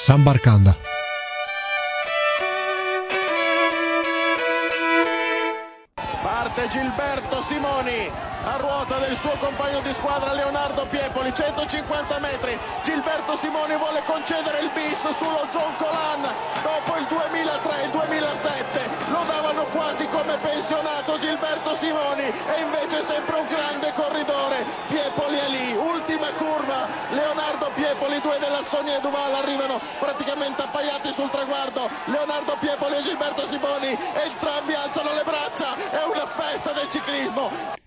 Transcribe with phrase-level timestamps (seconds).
[0.00, 0.74] San Barcanda.
[6.22, 8.10] Parte Gilberto Simoni
[8.44, 12.58] a ruota del suo compagno di squadra Leonardo Piepoli, 150 metri.
[12.82, 16.26] Gilberto Simoni vuole concedere il bis sullo Zoncolan
[16.62, 18.59] dopo il 2003, il 2007.
[19.10, 24.64] Lo davano quasi come pensionato Gilberto Simoni e invece è sempre un grande corridore.
[24.86, 26.86] Piepoli è lì, ultima curva.
[27.10, 31.90] Leonardo Piepoli, due della Sonia e Duval arrivano praticamente appaiati sul traguardo.
[32.04, 35.74] Leonardo Piepoli e Gilberto Simoni, entrambi alzano le braccia.
[35.90, 37.79] È una festa del ciclismo.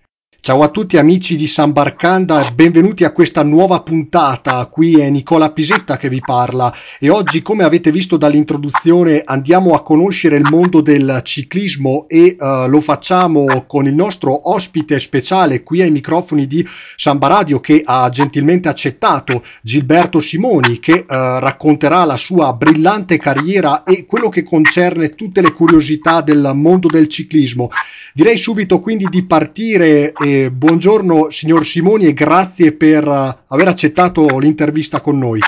[0.44, 4.66] Ciao a tutti amici di San Barcanda e benvenuti a questa nuova puntata.
[4.66, 6.70] Qui è Nicola Pisetta che vi parla
[7.00, 12.68] e oggi, come avete visto dall'introduzione, andiamo a conoscere il mondo del ciclismo e uh,
[12.68, 16.62] lo facciamo con il nostro ospite speciale qui ai microfoni di
[16.94, 23.82] Samba Radio che ha gentilmente accettato Gilberto Simoni che uh, racconterà la sua brillante carriera
[23.82, 27.70] e quello che concerne tutte le curiosità del mondo del ciclismo.
[28.12, 30.12] Direi subito quindi di partire.
[30.34, 35.38] Eh, buongiorno signor Simoni e grazie per uh, aver accettato l'intervista con noi.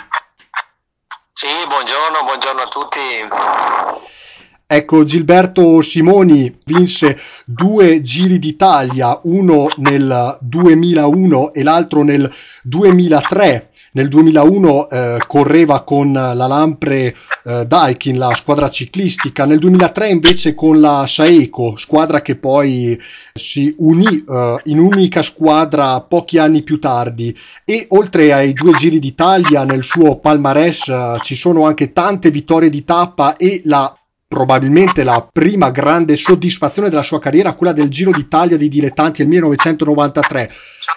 [1.33, 3.01] Sì, buongiorno, buongiorno a tutti.
[4.65, 14.09] Ecco, Gilberto Simoni vinse due giri d'Italia, uno nel 2001 e l'altro nel 2003 nel
[14.09, 20.81] 2001 eh, correva con la Lampre eh, Daikin, la squadra ciclistica, nel 2003 invece con
[20.81, 23.01] la Saeco, squadra che poi
[23.33, 27.35] si unì eh, in unica squadra pochi anni più tardi.
[27.65, 32.69] E oltre ai due giri d'Italia nel suo palmarès eh, ci sono anche tante vittorie
[32.69, 33.97] di tappa e la
[34.29, 39.31] probabilmente la prima grande soddisfazione della sua carriera, quella del Giro d'Italia di dilettanti nel
[39.31, 40.51] 1993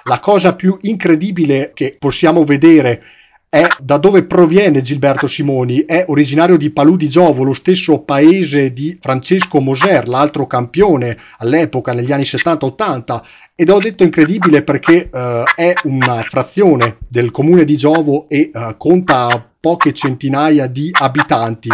[0.03, 3.03] la cosa più incredibile che possiamo vedere
[3.49, 8.71] è da dove proviene Gilberto Simoni, è originario di Palù di Giovo, lo stesso paese
[8.73, 13.21] di Francesco Moser, l'altro campione all'epoca negli anni 70-80
[13.55, 18.77] ed ho detto incredibile perché uh, è una frazione del comune di Giovo e uh,
[18.77, 21.69] conta poche centinaia di abitanti.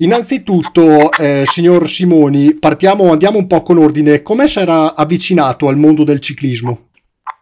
[0.00, 4.22] Innanzitutto, eh, signor Simoni, partiamo, andiamo un po' con ordine.
[4.22, 6.87] Come si era avvicinato al mondo del ciclismo?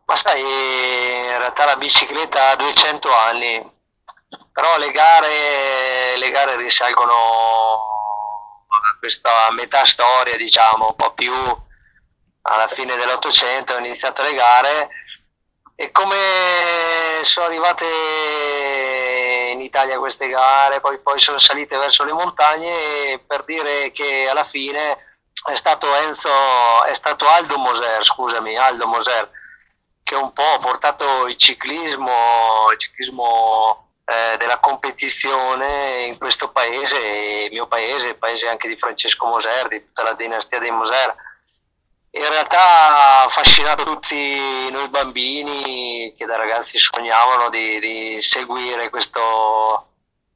[0.07, 3.73] Ma sai, in realtà la bicicletta ha 200 anni,
[4.53, 7.15] però le gare, le gare risalgono
[8.69, 11.33] a questa metà storia, diciamo, un po' più
[12.43, 14.89] alla fine dell'Ottocento ho iniziato le gare.
[15.75, 17.85] E come sono arrivate
[19.53, 24.45] in Italia queste gare, poi, poi sono salite verso le montagne per dire che alla
[24.45, 24.99] fine
[25.51, 29.29] è stato Enzo, è stato Aldo Moser, scusami, Aldo Moser,
[30.07, 36.97] che un po' ha portato il ciclismo, il ciclismo eh, della competizione in questo paese,
[36.97, 41.13] il mio paese, il paese anche di Francesco Moser, di tutta la dinastia dei Moser.
[42.11, 49.89] In realtà ha affascinato tutti noi bambini che da ragazzi sognavano di, di seguire questo,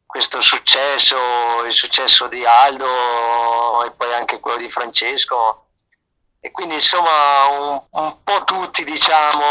[0.05, 5.67] questo successo, il successo di Aldo e poi anche quello di Francesco
[6.43, 9.45] e quindi insomma un, un po' tutti diciamo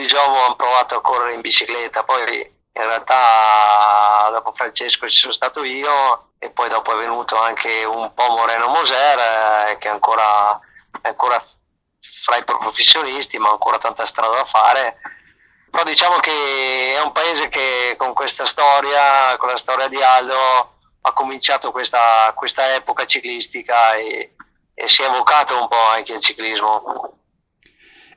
[0.00, 2.40] di Giovo hanno provato a correre in bicicletta, poi
[2.72, 8.12] in realtà dopo Francesco ci sono stato io e poi dopo è venuto anche un
[8.14, 10.58] po' Moreno Moser eh, che è ancora,
[11.02, 11.42] è ancora
[12.22, 14.96] fra i professionisti ma ha ancora tanta strada da fare
[15.70, 20.78] però diciamo che è un paese che con questa storia, con la storia di Aldo
[21.02, 24.34] ha cominciato questa, questa epoca ciclistica e,
[24.74, 27.19] e si è evocato un po' anche il ciclismo.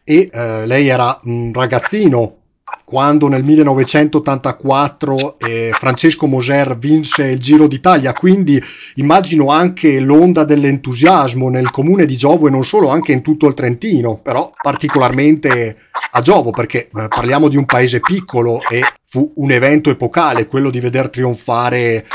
[0.03, 2.37] E eh, lei era un ragazzino
[2.83, 8.61] quando nel 1984 eh, Francesco Moser vinse il Giro d'Italia, quindi
[8.95, 13.53] immagino anche l'onda dell'entusiasmo nel comune di Giovo e non solo, anche in tutto il
[13.53, 15.77] Trentino, però particolarmente
[16.11, 20.69] a Giovo perché eh, parliamo di un paese piccolo e fu un evento epocale quello
[20.69, 22.05] di veder trionfare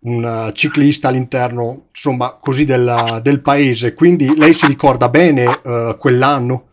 [0.00, 3.94] un uh, ciclista all'interno, insomma, così del, del, paese.
[3.94, 6.67] Quindi lei si ricorda bene uh, quell'anno?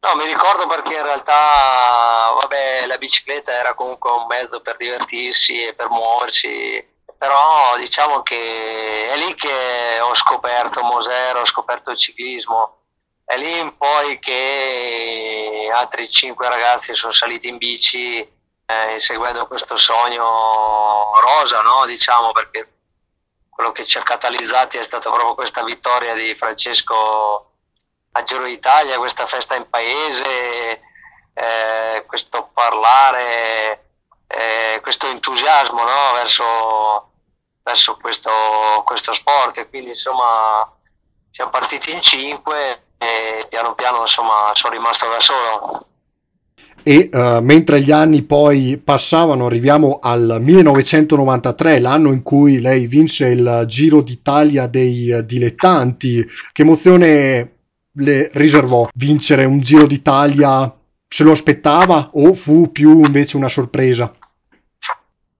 [0.00, 5.60] No, mi ricordo perché in realtà, vabbè, la bicicletta era comunque un mezzo per divertirsi
[5.64, 6.86] e per muoversi,
[7.16, 12.76] però diciamo che è lì che ho scoperto Mosero, ho scoperto il ciclismo.
[13.24, 19.76] È lì in poi che altri cinque ragazzi sono saliti in bici eh, inseguendo questo
[19.76, 21.84] sogno rosa, no?
[21.86, 22.72] diciamo, perché
[23.50, 27.47] quello che ci ha catalizzati è stata proprio questa vittoria di Francesco
[28.18, 30.80] a Giro d'Italia, questa festa in paese,
[31.34, 33.84] eh, questo parlare,
[34.26, 36.12] eh, questo entusiasmo no?
[36.14, 37.10] verso,
[37.62, 38.30] verso questo,
[38.84, 40.70] questo sport e quindi insomma
[41.30, 45.86] siamo partiti in cinque e piano piano insomma sono rimasto da solo
[46.82, 53.28] e uh, mentre gli anni poi passavano arriviamo al 1993 l'anno in cui lei vinse
[53.28, 57.57] il Giro d'Italia dei dilettanti che emozione
[57.98, 60.72] le riservò vincere un Giro d'Italia
[61.06, 64.12] se lo aspettava o fu più invece una sorpresa?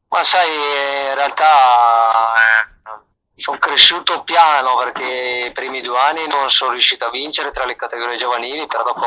[0.08, 3.00] Ma sai, in realtà eh,
[3.34, 7.76] sono cresciuto piano perché i primi due anni non sono riuscito a vincere tra le
[7.76, 9.00] categorie giovanili, però dopo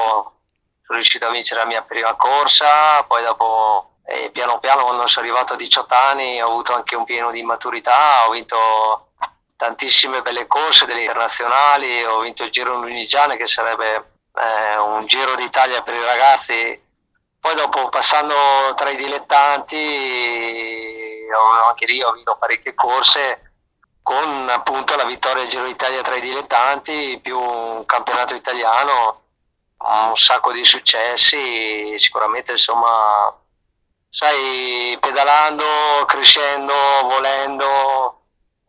[0.84, 5.26] sono riuscito a vincere la mia prima corsa, poi dopo eh, piano piano quando sono
[5.26, 9.11] arrivato a 18 anni ho avuto anche un pieno di maturità, ho vinto
[9.62, 15.36] tantissime belle corse delle internazionali, ho vinto il Giro Lunigiane che sarebbe eh, un Giro
[15.36, 16.82] d'Italia per i ragazzi,
[17.40, 19.78] poi dopo passando tra i dilettanti
[21.68, 23.52] anche lì ho vinto parecchie corse
[24.02, 29.20] con appunto la vittoria del Giro d'Italia tra i dilettanti più un campionato italiano
[29.78, 33.32] un sacco di successi, sicuramente insomma,
[34.10, 35.66] sai, pedalando,
[36.06, 36.74] crescendo,
[37.04, 38.21] volendo,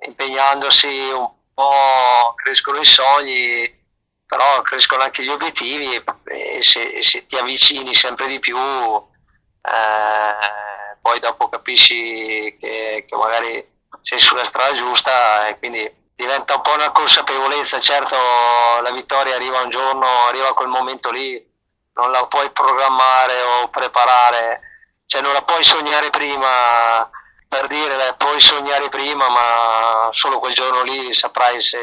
[0.07, 3.81] impegnandosi un po', crescono i sogni,
[4.27, 11.21] però crescono anche gli obiettivi e se, se ti avvicini sempre di più, eh, poi
[11.21, 13.71] dopo capisci che, che magari
[14.01, 19.61] sei sulla strada giusta e quindi diventa un po' una consapevolezza, certo la vittoria arriva
[19.61, 21.51] un giorno, arriva quel momento lì,
[21.95, 24.61] non la puoi programmare o preparare,
[25.07, 27.09] cioè non la puoi sognare prima,
[27.53, 31.79] per dire, la puoi sognare prima, ma solo quel giorno lì saprai se,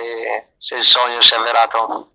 [0.57, 2.09] se il sogno si è avverato.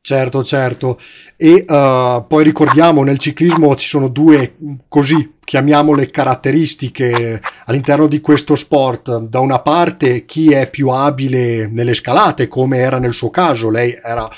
[0.00, 1.00] Certo, certo.
[1.36, 4.56] E uh, poi ricordiamo nel ciclismo ci sono due,
[4.86, 9.18] così chiamiamole caratteristiche all'interno di questo sport.
[9.18, 13.98] Da una parte chi è più abile nelle scalate, come era nel suo caso, lei
[14.00, 14.30] era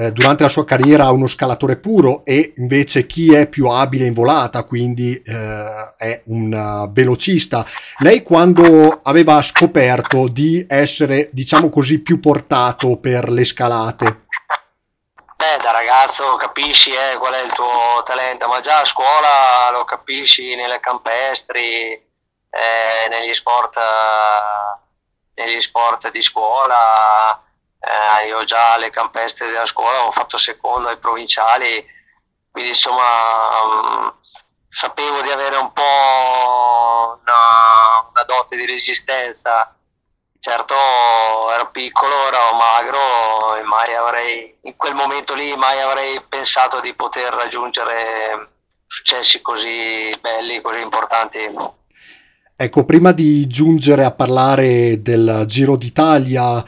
[0.00, 4.14] eh, durante la sua carriera uno scalatore puro e invece chi è più abile in
[4.14, 7.66] volata, quindi eh, è un velocista.
[7.98, 14.24] Lei quando aveva scoperto di essere, diciamo così, più portato per le scalate?
[15.36, 19.84] Beh, da ragazzo capisci eh, qual è il tuo talento, ma già a scuola lo
[19.84, 27.38] capisci nelle campestri, eh, negli, sport, eh, negli sport di scuola.
[27.80, 31.84] Eh, io già alle campestre della scuola ho fatto secondo ai provinciali,
[32.50, 34.14] quindi insomma um,
[34.68, 39.74] sapevo di avere un po' una, una dote di resistenza
[40.40, 40.74] certo
[41.54, 46.94] ero piccolo, ero magro e mai avrei, in quel momento lì, mai avrei pensato di
[46.94, 48.48] poter raggiungere
[48.86, 51.78] successi così belli, così importanti.
[52.56, 56.62] Ecco, prima di giungere a parlare del Giro d'Italia,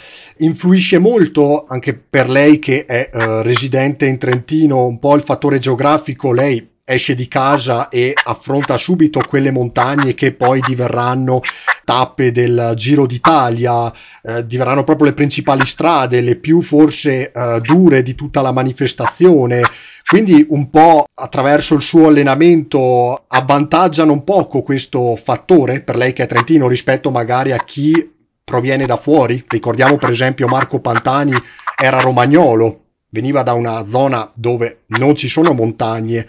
[0.44, 5.58] influisce molto anche per lei che è uh, residente in Trentino, un po' il fattore
[5.58, 11.40] geografico, lei esce di casa e affronta subito quelle montagne che poi diverranno
[11.84, 13.92] tappe del Giro d'Italia,
[14.22, 19.62] eh, diverranno proprio le principali strade, le più forse eh, dure di tutta la manifestazione.
[20.06, 26.24] Quindi un po' attraverso il suo allenamento avvantaggiano un poco questo fattore per lei che
[26.24, 28.11] è trentino rispetto magari a chi
[28.44, 29.44] proviene da fuori.
[29.46, 31.34] Ricordiamo per esempio Marco Pantani
[31.76, 36.28] era romagnolo, veniva da una zona dove non ci sono montagne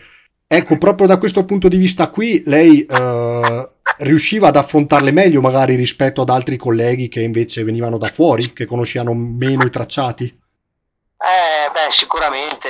[0.56, 5.74] Ecco, proprio da questo punto di vista qui, lei eh, riusciva ad affrontarle meglio magari
[5.74, 10.26] rispetto ad altri colleghi che invece venivano da fuori, che conoscevano meno i tracciati?
[10.26, 12.70] Eh, beh, sicuramente,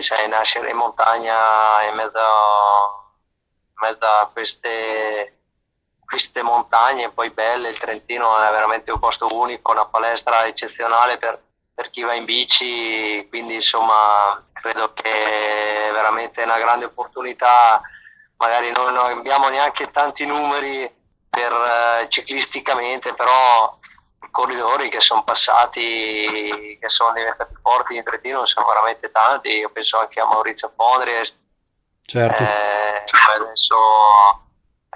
[0.00, 1.32] sai, nascere in montagna
[1.88, 2.18] in mezzo,
[3.78, 5.37] in mezzo a queste,
[6.08, 11.38] queste montagne poi belle, il Trentino è veramente un posto unico, una palestra eccezionale per,
[11.74, 17.82] per chi va in bici, quindi insomma credo che è veramente una grande opportunità,
[18.38, 20.90] magari non abbiamo neanche tanti numeri
[21.28, 23.78] per uh, ciclisticamente, però
[24.22, 29.68] i corridori che sono passati, che sono diventati forti in Trentino sono veramente tanti, io
[29.68, 31.22] penso anche a Maurizio Pondri,
[32.06, 32.42] certo.
[32.42, 33.04] eh,
[33.36, 34.47] adesso eh,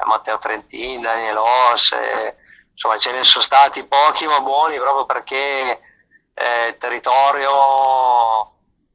[0.07, 2.37] Matteo Trentin, Daniel Oss, eh,
[2.73, 5.81] insomma ce ne sono stati pochi ma buoni proprio perché
[6.35, 7.51] eh, il territorio,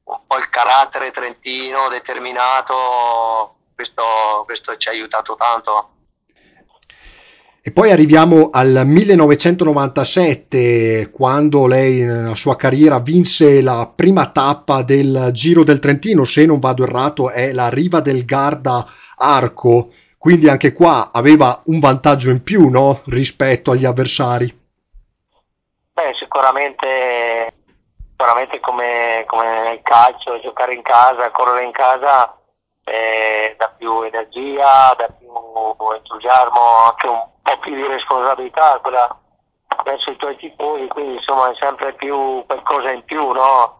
[0.04, 5.92] un po' il carattere trentino determinato, questo, questo ci ha aiutato tanto.
[7.68, 15.32] E poi arriviamo al 1997, quando lei nella sua carriera vinse la prima tappa del
[15.34, 18.88] Giro del Trentino, se non vado errato è la riva del Garda
[19.18, 19.92] Arco,
[20.28, 23.00] quindi anche qua aveva un vantaggio in più no?
[23.06, 24.48] rispetto agli avversari.
[25.94, 27.48] Beh, sicuramente,
[28.10, 32.36] sicuramente come, come nel calcio, giocare in casa, correre in casa
[32.84, 35.32] eh, dà più energia, dà più
[35.96, 39.18] entusiasmo, anche un po' più di responsabilità quella
[39.86, 43.78] verso i tuoi tifosi, quindi insomma è sempre più qualcosa in più, no?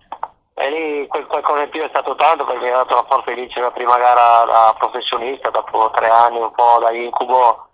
[0.60, 3.30] E lì quel qualcosa in più è stato tanto perché mi ha dato la forza
[3.30, 7.68] di vincere la prima gara da professionista dopo tre anni un po' da incubo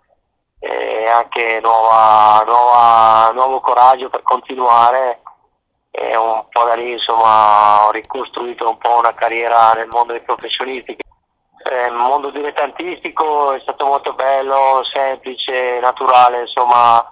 [0.58, 5.22] e anche nuova, nuova, nuovo coraggio per continuare.
[5.90, 10.20] E un po' da lì insomma ho ricostruito un po' una carriera nel mondo dei
[10.20, 10.98] professionisti.
[11.64, 17.02] Il mondo dilettantistico è stato molto bello, semplice, naturale, insomma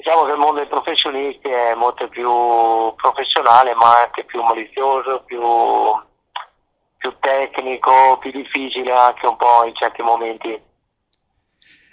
[0.00, 2.26] diciamo che il mondo dei professionisti è molto più
[2.96, 5.38] professionale ma anche più malizioso, più,
[6.96, 10.58] più tecnico, più difficile anche un po' in certi momenti.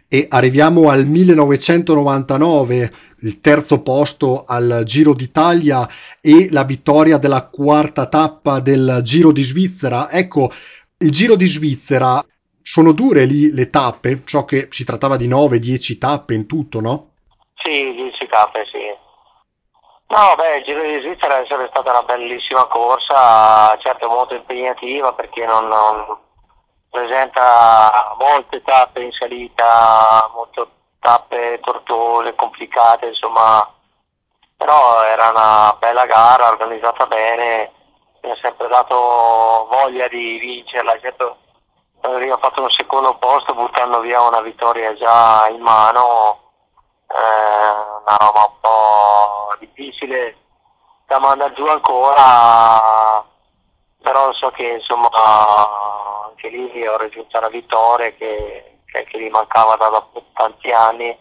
[0.09, 5.85] E arriviamo al 1999, il terzo posto al Giro d'Italia
[6.21, 10.09] e la vittoria della quarta tappa del Giro di Svizzera.
[10.09, 10.49] Ecco,
[10.99, 12.23] il Giro di Svizzera
[12.61, 17.11] sono dure lì le tappe, so che si trattava di 9-10 tappe in tutto, no?
[17.67, 18.95] Sì, 10 tappe, sì.
[20.07, 25.11] No, beh, il Giro di Svizzera è sempre stata una bellissima corsa, certo molto impegnativa
[25.11, 26.17] perché non, non
[26.89, 30.65] presenta molte tappe in salita, molte
[31.01, 33.69] tappe tortuose, complicate, insomma,
[34.55, 37.73] però era una bella gara organizzata bene
[38.21, 38.95] mi ha sempre dato
[39.69, 41.37] voglia di vincerla, certo
[41.99, 46.46] avevo fatto un secondo posto buttando via una vittoria già in mano,
[47.09, 50.37] una roba un po' difficile
[51.05, 53.25] da mandare giù ancora,
[54.01, 55.09] però so che insomma
[56.25, 61.17] anche lì ho raggiunto una vittoria che, che anche lì mancava da tanti anni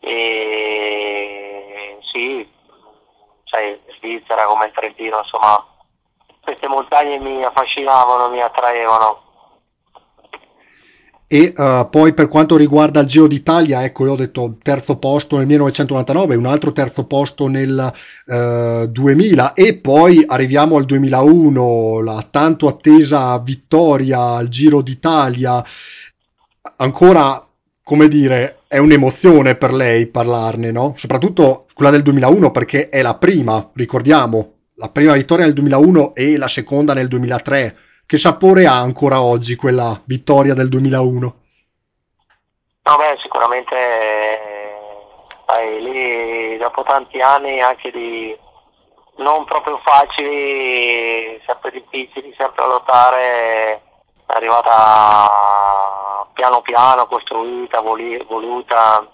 [0.00, 2.48] e sì,
[3.44, 5.66] sai, Svizzera come il Trentino insomma
[6.48, 9.27] queste montagne mi affascinavano, mi attraevano.
[11.30, 15.36] E uh, poi per quanto riguarda il Giro d'Italia, ecco, io ho detto terzo posto
[15.36, 17.92] nel 1999, un altro terzo posto nel
[18.24, 25.62] uh, 2000 e poi arriviamo al 2001, la tanto attesa vittoria al Giro d'Italia.
[26.76, 27.46] Ancora,
[27.82, 30.94] come dire, è un'emozione per lei parlarne, no?
[30.96, 36.38] Soprattutto quella del 2001 perché è la prima, ricordiamo, la prima vittoria nel 2001 e
[36.38, 37.76] la seconda nel 2003.
[38.08, 41.34] Che sapore ha ancora oggi quella vittoria del 2001?
[42.84, 43.76] No, beh, sicuramente
[45.44, 48.34] sai, lì dopo tanti anni anche di
[49.16, 53.80] non proprio facili, sempre difficili, sempre a lottare, è
[54.28, 59.06] arrivata piano piano, costruita, voluta,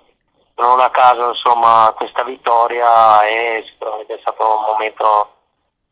[0.54, 5.30] non a caso insomma questa vittoria e sicuramente è stato un momento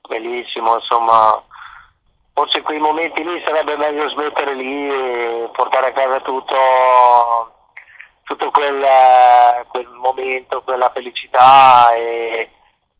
[0.06, 1.42] bellissimo, insomma,
[2.34, 7.52] forse quei momenti lì sarebbe meglio smettere lì e portare a casa tutto,
[8.24, 8.84] tutto quel,
[9.68, 12.50] quel momento, quella felicità e,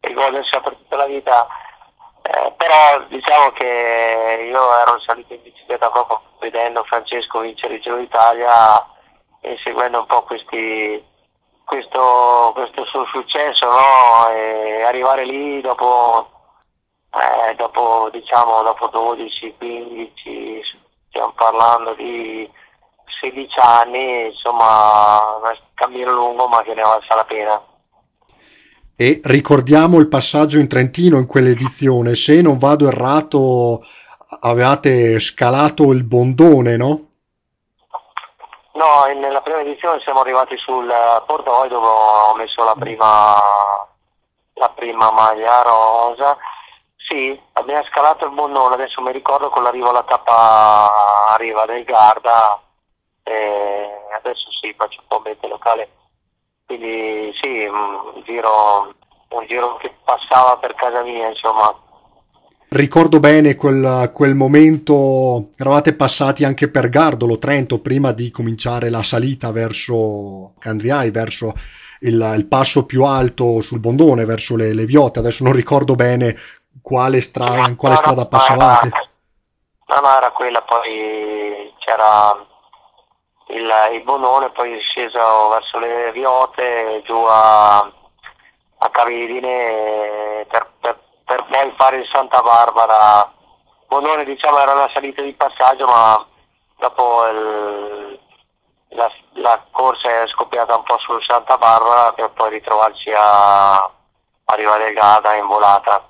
[0.01, 1.47] e godersi per tutta la vita.
[2.23, 7.97] Eh, però diciamo che io ero salito in bicicletta proprio vedendo Francesco vincere il Giro
[7.97, 8.87] d'Italia
[9.41, 11.05] e seguendo un po' questi,
[11.65, 14.31] questo, questo suo successo, no?
[14.31, 16.32] e arrivare lì dopo
[17.13, 20.63] eh, dopo, diciamo, dopo 12, 15,
[21.09, 22.51] stiamo parlando di
[23.21, 27.63] 16 anni, insomma, un cammino lungo ma che ne valsa la pena.
[28.97, 33.85] E ricordiamo il passaggio in Trentino in quell'edizione, se non vado errato
[34.41, 37.07] avevate scalato il Bondone, no?
[38.73, 40.91] No, nella prima edizione siamo arrivati sul
[41.27, 43.35] Portoio dove ho messo la prima,
[44.55, 46.39] la prima maglia rosa
[47.13, 51.85] sì, abbiamo scalato il Bonnone, adesso mi ricordo con l'arrivo alla tappa a riva del
[51.85, 52.59] Garda,
[54.17, 55.89] adesso sì, faccio un po' mente locale,
[56.65, 58.95] quindi sì, un giro,
[59.29, 61.77] un giro che passava per casa mia, insomma.
[62.71, 69.03] Ricordo bene quel, quel momento, eravate passati anche per Gardolo, Trento, prima di cominciare la
[69.03, 71.53] salita verso Candriai, verso
[72.01, 75.19] il, il, passo più alto sul Bondone, verso le, le Viotte.
[75.19, 76.35] Adesso non ricordo bene
[76.81, 79.11] quale strada, in quale strada passavate?
[79.87, 82.47] No, no, era quella, poi c'era
[83.49, 91.45] il, il Bonone, poi sceso verso le Viote, giù a, a Cavidine per, per, per,
[91.45, 93.31] poi fare il Santa Barbara.
[93.87, 96.27] Bonone diciamo era una salita di passaggio, ma
[96.79, 98.19] dopo il,
[98.89, 103.91] la, la, corsa è scoppiata un po' sul Santa Barbara per poi ritrovarci a
[104.47, 106.07] arrivare a Gada in volata.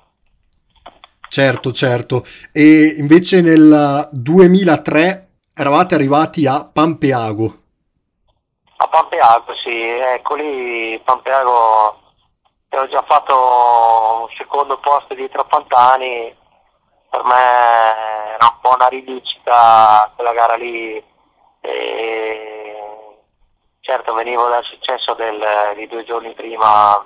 [1.33, 2.27] Certo, certo.
[2.53, 7.57] E invece nel 2003 eravate arrivati a Pampeago.
[8.77, 12.01] A Pampeago, sì, ecco lì Pampeago
[12.69, 13.35] ho già fatto
[14.21, 16.37] un secondo posto dietro a Pantani,
[17.09, 21.03] per me era un po' una rivincita quella gara lì.
[21.63, 23.17] E
[23.81, 25.43] certo venivo dal successo del,
[25.77, 27.03] di due giorni prima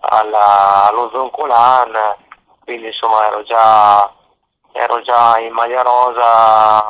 [0.00, 2.26] alla, allo Zoncolan,
[2.68, 4.12] quindi insomma ero già,
[4.72, 6.84] ero già in maglia rosa,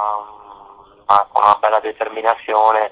[1.07, 2.91] ma con una bella determinazione,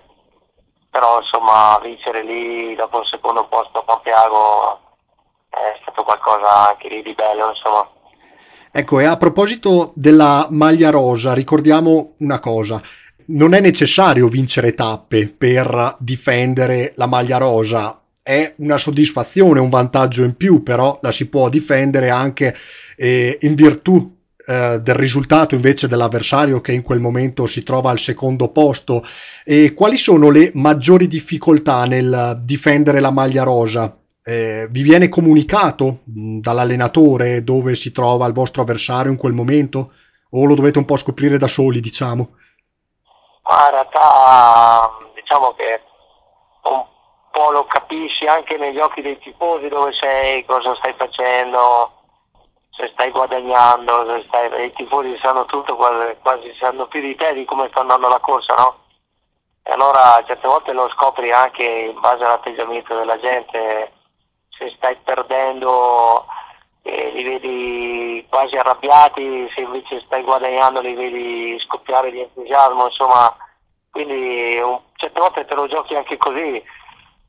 [0.89, 4.81] però insomma vincere lì dopo il secondo posto a Pampiago
[5.49, 7.91] è stato qualcosa anche lì di bello insomma.
[8.71, 12.81] Ecco, e a proposito della maglia rosa, ricordiamo una cosa.
[13.29, 20.25] Non è necessario vincere tappe per difendere la maglia rosa, è una soddisfazione, un vantaggio
[20.25, 22.57] in più, però la si può difendere anche
[22.97, 28.01] eh, in virtù eh, del risultato invece dell'avversario che in quel momento si trova al
[28.01, 29.07] secondo posto.
[29.45, 33.97] E quali sono le maggiori difficoltà nel difendere la maglia rosa?
[34.25, 39.93] Eh, vi viene comunicato mh, dall'allenatore dove si trova il vostro avversario in quel momento?
[40.31, 42.31] O lo dovete un po' scoprire da soli, diciamo?
[43.49, 45.81] Ma in realtà diciamo che
[47.37, 51.93] po' lo capisci anche negli occhi dei tifosi dove sei, cosa stai facendo,
[52.71, 54.65] se stai guadagnando, se stai...
[54.65, 58.55] i tifosi sanno tutto, quasi, sanno più di te di come sta andando la corsa,
[58.57, 58.79] no?
[59.65, 63.93] E allora certe volte lo scopri anche in base all'atteggiamento della gente,
[64.49, 66.25] se stai perdendo
[66.85, 73.37] eh, li vedi quasi arrabbiati, se invece stai guadagnando li vedi scoppiare di entusiasmo, insomma,
[73.91, 76.63] quindi un, certe volte te lo giochi anche così,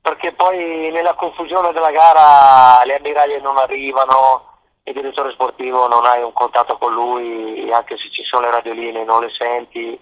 [0.08, 6.24] perché poi nella confusione della gara le ammiraglie non arrivano, il direttore sportivo non hai
[6.24, 10.00] un contatto con lui, anche se ci sono le radioline non le senti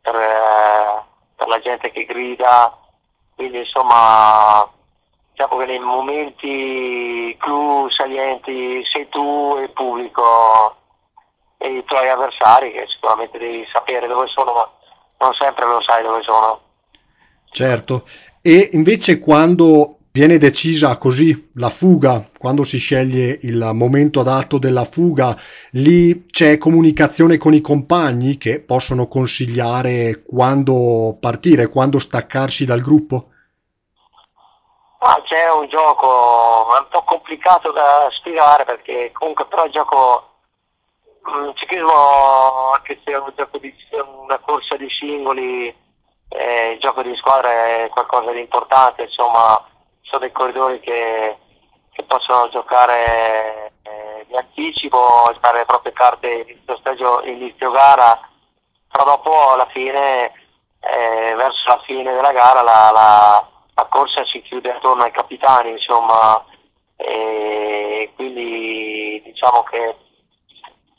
[0.00, 1.02] per, eh,
[1.34, 2.72] per la gente che grida,
[3.34, 4.64] quindi insomma
[5.32, 10.76] diciamo che nei momenti clou salienti sei tu e il pubblico
[11.56, 14.70] e i tuoi avversari che sicuramente devi sapere dove sono ma
[15.18, 16.60] non sempre lo sai dove sono.
[17.50, 18.04] Certo
[18.42, 24.84] e invece quando viene decisa così la fuga quando si sceglie il momento adatto della
[24.84, 25.36] fuga
[25.72, 33.30] lì c'è comunicazione con i compagni che possono consigliare quando partire quando staccarsi dal gruppo?
[35.00, 40.24] Ah, c'è un gioco un po' complicato da spiegare perché comunque però il gioco
[41.28, 43.72] il ciclismo anche se è un gioco di,
[44.22, 45.72] una corsa di singoli
[46.28, 49.64] eh, il gioco di squadra è qualcosa di importante insomma
[50.02, 51.36] sono dei corridori che,
[51.92, 58.18] che possono giocare eh, di anticipo fare le proprie carte inizio, stagio, inizio gara
[58.90, 60.32] però dopo alla fine
[60.80, 65.70] eh, verso la fine della gara la, la la corsa si chiude attorno ai capitani,
[65.70, 66.44] insomma,
[66.96, 69.96] e quindi diciamo che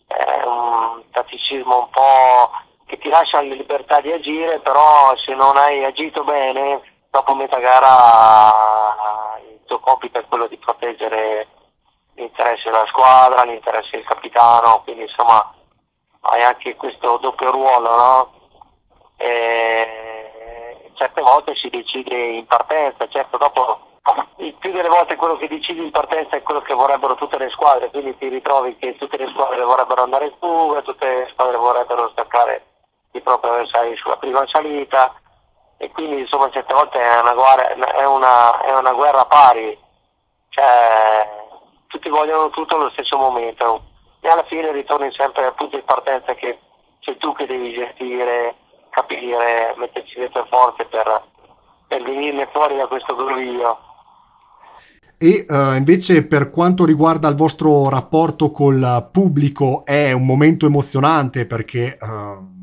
[0.08, 2.52] è un tatticismo un po'
[2.90, 7.60] che ti lascia la libertà di agire, però se non hai agito bene, dopo metà
[7.60, 11.48] gara il tuo compito è quello di proteggere
[12.16, 15.54] l'interesse della squadra, l'interesse del capitano, quindi insomma
[16.22, 18.34] hai anche questo doppio ruolo, no?
[19.18, 23.82] E certe volte si decide in partenza, certo dopo
[24.38, 27.50] il più delle volte quello che decidi in partenza è quello che vorrebbero tutte le
[27.50, 31.58] squadre, quindi ti ritrovi che tutte le squadre vorrebbero andare in fuga, tutte le squadre
[31.58, 32.64] vorrebbero staccare
[33.12, 35.14] i propri avversari sulla prima salita.
[35.78, 39.78] E quindi insomma certe volte è una, guerra, è una, è una guerra pari,
[40.50, 41.28] cioè
[41.88, 43.84] tutti vogliono tutto allo stesso momento.
[44.20, 46.60] E alla fine ritorni sempre al punto di partenza che
[47.00, 48.56] sei tu che devi gestire
[48.90, 51.24] capire, metterci le tue forze per,
[51.88, 53.80] per venirne fuori da questo groviglio.
[55.18, 61.46] E uh, invece per quanto riguarda il vostro rapporto col pubblico è un momento emozionante
[61.46, 62.59] perché uh,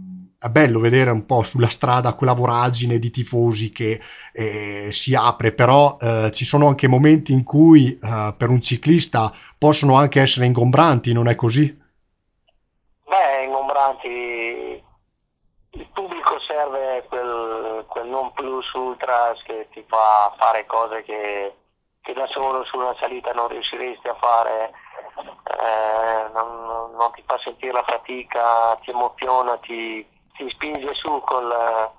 [0.47, 4.01] è bello vedere un po' sulla strada quella voragine di tifosi che
[4.33, 9.97] eh, si apre, però uh, ci sono anche momenti in cui per un ciclista possono
[9.97, 11.85] anche essere ingombranti, non è così?
[13.05, 14.85] Beh, ingombranti
[15.77, 21.55] il pubblico serve quel, quel, non plus ultras che ti fa fare cose che,
[22.01, 24.73] che da solo su una salita non riusciresti a fare,
[25.21, 31.91] eh, non, non, ti fa sentire la fatica, ti emoziona, ti, ti spinge su col,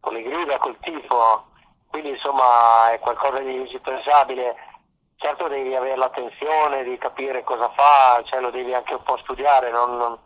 [0.00, 1.46] con le grida, col tifo,
[1.88, 4.56] quindi insomma è qualcosa di indispensabile.
[5.16, 9.70] Certo devi avere l'attenzione di capire cosa fa, cioè lo devi anche un po' studiare,
[9.70, 10.18] non, non,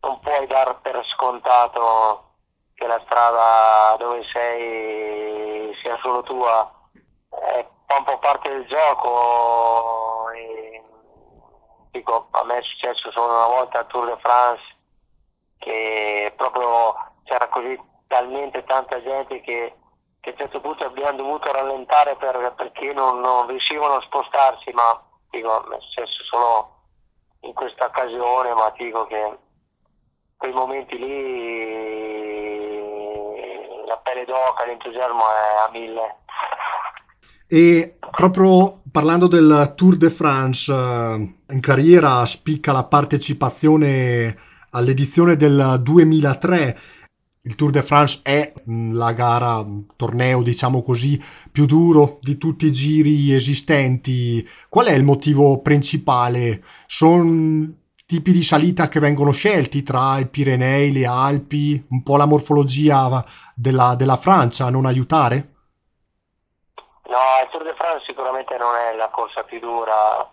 [0.00, 2.28] non puoi dar per scontato
[2.74, 6.72] che la strada dove sei sia solo tua,
[7.28, 10.30] è un po' parte del gioco.
[10.30, 10.82] E,
[11.90, 14.62] dico, a me è successo solo una volta al Tour de France
[15.60, 16.94] che proprio
[17.24, 19.74] c'era così talmente tanta gente che,
[20.20, 24.72] che a un certo punto abbiamo dovuto rallentare per, perché non, non, riuscivano a spostarsi,
[24.72, 26.78] ma dico, è successo solo
[27.42, 29.38] in questa occasione, ma dico che
[30.36, 31.88] quei momenti lì
[33.86, 36.16] la pelle d'oca, l'entusiasmo è a mille.
[37.46, 45.80] E proprio parlando del Tour de France, eh, in carriera spicca la partecipazione all'edizione del
[45.82, 46.78] 2003.
[47.42, 52.36] Il Tour de France è mm, la gara, un torneo diciamo così, più duro di
[52.36, 54.46] tutti i giri esistenti.
[54.68, 56.62] Qual è il motivo principale?
[56.86, 62.26] Sono tipi di salita che vengono scelti tra i Pirenei, le Alpi, un po' la
[62.26, 65.54] morfologia della, della Francia non aiutare?
[67.06, 70.28] No, il Tour de France sicuramente non è la corsa più dura,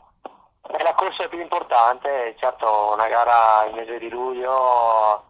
[0.83, 5.23] la corsa più importante, certo una gara il mese di luglio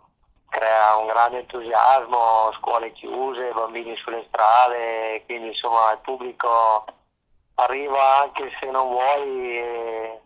[0.49, 6.85] crea un grande entusiasmo, scuole chiuse, bambini sulle strade, quindi insomma il pubblico
[7.55, 10.21] arriva anche se non vuoi e,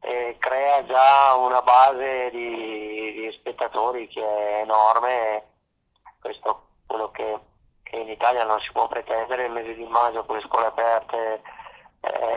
[0.00, 5.44] e crea già una base di, di, spettatori che è enorme,
[6.20, 7.38] questo è quello che,
[7.82, 9.46] che in Italia non si può pretendere.
[9.46, 11.42] Il mese di maggio con le scuole aperte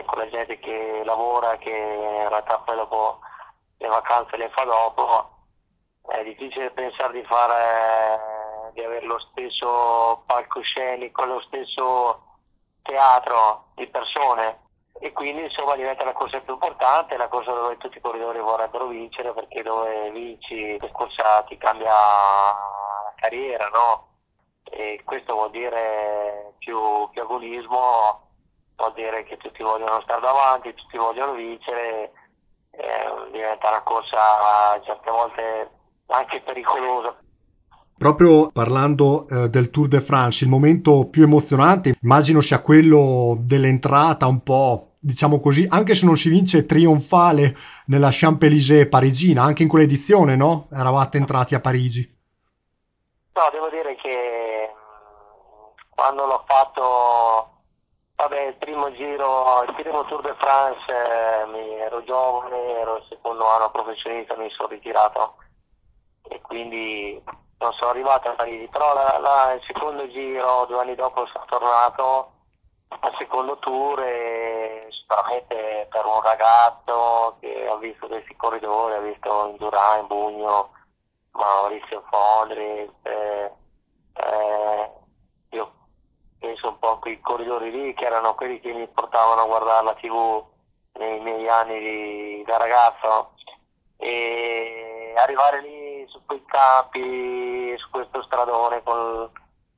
[0.06, 3.20] con la gente che lavora, che in realtà poi dopo
[3.78, 5.30] le vacanze le fa dopo,
[6.08, 12.22] è difficile pensare di fare, di avere lo stesso palcoscenico, lo stesso
[12.82, 14.64] teatro di persone
[14.98, 18.86] e quindi insomma diventa la corsa più importante, la corsa dove tutti i corridori vorrebbero
[18.86, 24.08] vincere perché dove vinci la corsa ti cambia la carriera, no?
[24.64, 28.25] E questo vuol dire più, più agonismo
[28.76, 32.12] vuol dire che tutti vogliono stare davanti, tutti vogliono vincere,
[32.70, 35.70] eh, diventa una corsa certe volte
[36.06, 37.16] anche pericolosa.
[37.98, 44.26] Proprio parlando eh, del Tour de France, il momento più emozionante immagino sia quello dell'entrata
[44.26, 49.70] un po', diciamo così, anche se non si vince trionfale nella Champs-Élysées parigina, anche in
[49.70, 50.68] quell'edizione, no?
[50.70, 52.14] Eravate entrati a Parigi.
[53.32, 57.55] No, devo dire che mm, quando l'ho fatto
[58.16, 63.46] Vabbè, il primo giro, il primo Tour de France, eh, ero giovane, ero il secondo
[63.46, 65.36] anno professionista, mi sono ritirato.
[66.28, 67.22] E quindi
[67.58, 71.44] non sono arrivato a Parigi, però la, la, il secondo giro, due anni dopo sono
[71.46, 72.32] tornato
[72.88, 79.48] al secondo tour e sicuramente per un ragazzo che ha visto questi corridori, ha visto
[79.48, 80.70] Indurain, Bugno,
[81.32, 83.52] Maurizio Fondri, eh,
[84.14, 84.90] eh,
[85.50, 85.72] io
[86.38, 89.94] penso un po' quei corridori lì che erano quelli che mi portavano a guardare la
[89.94, 90.44] tv
[90.98, 93.32] nei miei anni di, da ragazzo
[93.98, 99.30] e arrivare lì su quei campi, su questo stradone con,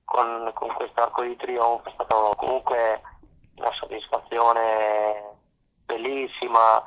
[0.04, 3.00] con, con questo arco di trionfo è stato comunque
[3.56, 5.36] una soddisfazione
[5.84, 6.82] bellissima,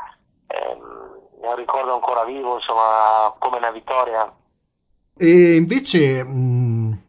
[0.47, 0.77] eh,
[1.41, 4.31] me ricordo ancora vivo, insomma, come una vittoria.
[5.17, 6.23] E invece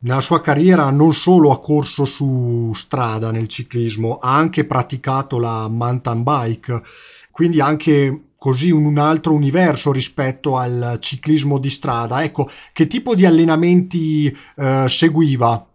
[0.02, 5.68] nella sua carriera non solo ha corso su strada nel ciclismo, ha anche praticato la
[5.68, 6.82] mountain bike,
[7.30, 12.22] quindi anche così un altro universo rispetto al ciclismo di strada.
[12.22, 15.66] Ecco, che tipo di allenamenti eh, seguiva,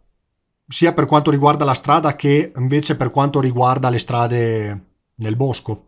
[0.68, 4.86] sia per quanto riguarda la strada che invece per quanto riguarda le strade
[5.16, 5.84] nel bosco?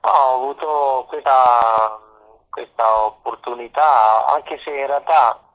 [0.00, 2.00] ho avuto questa
[2.50, 5.47] questa opportunità, anche se in realtà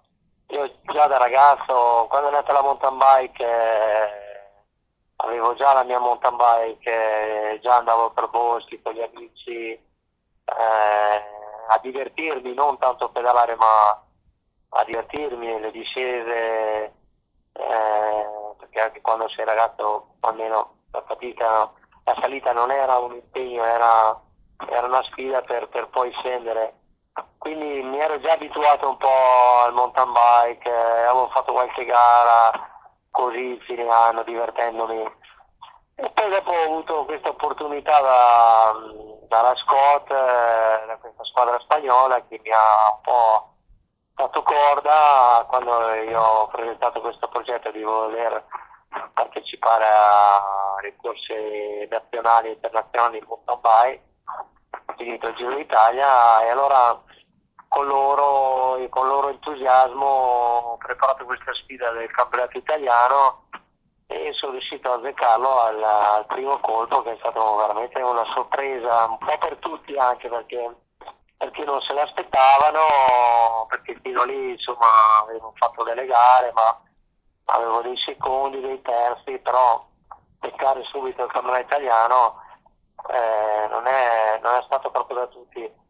[1.04, 4.52] già da ragazzo, quando è nata la mountain bike, eh,
[5.18, 9.82] avevo già la mia mountain bike, eh, già andavo per boschi con gli amici eh,
[10.46, 14.02] a divertirmi, non tanto pedalare, ma
[14.70, 16.94] a divertirmi nelle discese,
[17.52, 18.26] eh,
[18.58, 21.70] perché anche quando sei ragazzo, almeno la fatica,
[22.06, 24.18] la salita non era un impegno, era,
[24.70, 26.76] era una sfida per, per poi scendere
[27.44, 32.52] quindi mi ero già abituato un po' al mountain bike, eh, avevo fatto qualche gara
[33.12, 35.04] così fine anno divertendomi.
[35.96, 38.74] E poi dopo ho avuto questa opportunità da,
[39.28, 43.50] dalla Scott, eh, da questa squadra spagnola che mi ha un po'
[44.16, 48.42] fatto corda quando io ho presentato questo progetto di voler
[49.14, 54.04] partecipare alle corse nazionali e internazionali di mountain bike,
[54.96, 57.12] finito il Giro d'Italia e allora
[57.74, 63.46] con loro, con loro entusiasmo ho preparato questa sfida del campionato italiano
[64.06, 69.06] e sono riuscito a azzeccarlo al, al, primo colpo che è stato veramente una sorpresa,
[69.06, 70.76] un po' per tutti anche perché,
[71.36, 76.80] perché non se l'aspettavano, perché fino lì insomma avevo fatto delle gare ma
[77.46, 79.84] avevo dei secondi, dei terzi, però
[80.38, 82.36] beccare subito il campionato italiano
[83.10, 85.82] eh, non, è, non, è, stato proprio da tutti.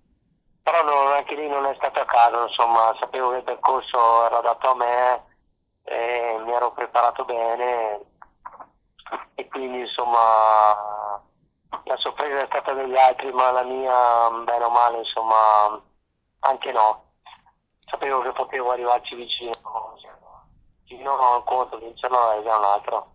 [0.64, 4.40] Però non, anche lì non è stato a caso, insomma, sapevo che il percorso era
[4.40, 5.24] adatto a me
[5.84, 8.00] e mi ero preparato bene.
[9.36, 11.22] E quindi insomma
[11.84, 15.82] la sorpresa è stata degli altri ma la mia bene o male insomma
[16.40, 17.12] anche no.
[17.86, 19.52] Sapevo che potevo arrivarci vicino
[20.84, 23.12] vicino non un conto vincerlo è già un altro.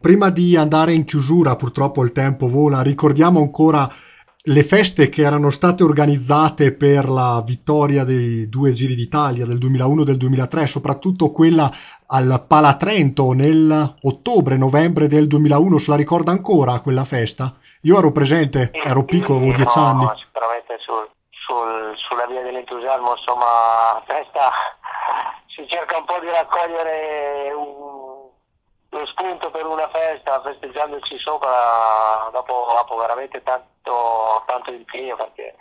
[0.00, 3.88] Prima di andare in chiusura purtroppo il tempo vola ricordiamo ancora
[4.44, 10.00] le feste che erano state organizzate per la vittoria dei due Giri d'Italia del 2001
[10.00, 11.70] e del 2003, soprattutto quella
[12.06, 17.54] al Palatrento nell'ottobre-novembre del 2001, se la ricorda ancora quella festa?
[17.82, 20.04] Io ero presente, ero piccolo, avevo dieci no, anni.
[20.04, 24.50] No, sicuramente sul, sul, sulla via dell'entusiasmo, insomma, festa
[25.48, 27.99] si cerca un po' di raccogliere un,
[28.90, 35.54] lo spunto per una festa, festeggiandoci sopra, dopo, dopo veramente tanto, tanto impegno, perché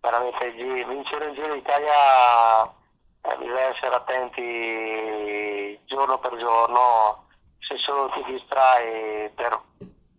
[0.00, 7.26] veramente vincere il Giro d'Italia eh, bisogna essere attenti giorno per giorno,
[7.58, 9.60] se solo ti distrai per,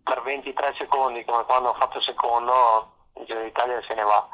[0.04, 4.28] per 23 secondi come quando ho fatto secondo, il Giro d'Italia se ne va.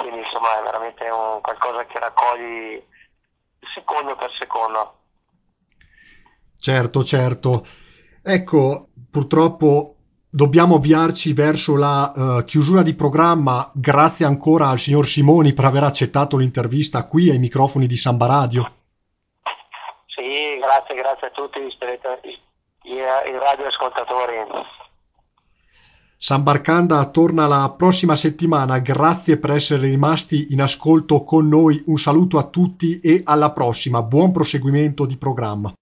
[0.00, 2.86] Quindi insomma è veramente un, qualcosa che raccogli
[3.74, 4.94] secondo per secondo.
[6.58, 7.66] Certo, certo.
[8.22, 9.94] Ecco, purtroppo
[10.28, 13.70] dobbiamo avviarci verso la uh, chiusura di programma.
[13.72, 18.72] Grazie ancora al signor Simoni per aver accettato l'intervista qui ai microfoni di Samba Radio.
[20.06, 21.68] Sì, grazie, grazie a tutti i,
[22.90, 24.34] i radioascoltatori.
[26.18, 28.78] Sambarcanda torna la prossima settimana.
[28.78, 31.82] Grazie per essere rimasti in ascolto con noi.
[31.86, 34.02] Un saluto a tutti e alla prossima.
[34.02, 35.72] Buon proseguimento di programma.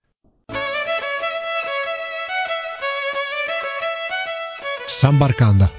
[4.95, 5.71] Sambarcanda